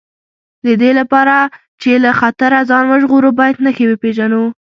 [0.65, 1.35] د دې لپاره
[1.81, 4.43] چې له خطره ځان وژغورو باید نښې وپېژنو.